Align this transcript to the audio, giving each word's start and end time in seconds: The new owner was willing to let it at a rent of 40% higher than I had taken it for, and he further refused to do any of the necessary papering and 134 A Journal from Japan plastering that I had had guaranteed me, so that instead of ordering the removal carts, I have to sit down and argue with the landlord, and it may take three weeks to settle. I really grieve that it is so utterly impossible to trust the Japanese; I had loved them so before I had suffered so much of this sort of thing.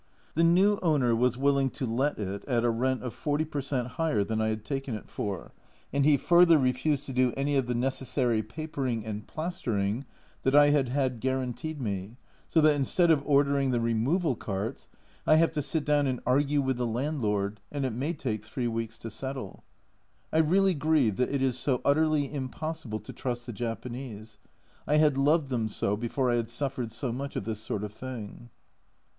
The 0.33 0.43
new 0.43 0.79
owner 0.81 1.15
was 1.15 1.37
willing 1.37 1.69
to 1.69 1.85
let 1.85 2.17
it 2.17 2.43
at 2.45 2.63
a 2.63 2.71
rent 2.71 3.03
of 3.03 3.15
40% 3.15 3.85
higher 3.85 4.23
than 4.23 4.41
I 4.41 4.47
had 4.47 4.65
taken 4.65 4.95
it 4.95 5.11
for, 5.11 5.51
and 5.93 6.03
he 6.03 6.17
further 6.17 6.57
refused 6.57 7.05
to 7.05 7.13
do 7.13 7.33
any 7.37 7.55
of 7.55 7.67
the 7.67 7.75
necessary 7.75 8.41
papering 8.41 9.05
and 9.05 9.21
134 9.21 9.21
A 9.21 9.21
Journal 9.21 9.91
from 9.91 10.01
Japan 10.01 10.05
plastering 10.11 10.41
that 10.41 10.55
I 10.55 10.69
had 10.71 10.89
had 10.89 11.19
guaranteed 11.19 11.79
me, 11.79 12.17
so 12.49 12.61
that 12.61 12.73
instead 12.73 13.11
of 13.11 13.21
ordering 13.27 13.69
the 13.69 13.79
removal 13.79 14.35
carts, 14.35 14.89
I 15.27 15.35
have 15.35 15.51
to 15.51 15.61
sit 15.61 15.85
down 15.85 16.07
and 16.07 16.19
argue 16.25 16.61
with 16.61 16.77
the 16.77 16.87
landlord, 16.87 17.59
and 17.71 17.85
it 17.85 17.93
may 17.93 18.13
take 18.13 18.43
three 18.43 18.67
weeks 18.67 18.97
to 18.97 19.11
settle. 19.11 19.63
I 20.33 20.39
really 20.39 20.73
grieve 20.73 21.17
that 21.17 21.29
it 21.29 21.43
is 21.43 21.59
so 21.59 21.79
utterly 21.85 22.33
impossible 22.33 23.01
to 23.01 23.13
trust 23.13 23.45
the 23.45 23.53
Japanese; 23.53 24.39
I 24.87 24.97
had 24.97 25.15
loved 25.15 25.49
them 25.49 25.69
so 25.69 25.95
before 25.95 26.31
I 26.31 26.37
had 26.37 26.49
suffered 26.49 26.91
so 26.91 27.11
much 27.13 27.35
of 27.35 27.43
this 27.43 27.59
sort 27.59 27.83
of 27.83 27.93
thing. 27.93 28.49